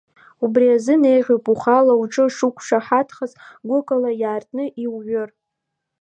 Убри 0.43 0.67
азын 0.75 1.03
еиӷьуп 1.11 1.45
ухала 1.51 1.93
уҿы 2.01 2.25
шуқәшаҳаҭхаз 2.35 3.31
гәыкала 3.67 4.11
иаартны 4.21 4.65
иуҩыр. 4.83 5.29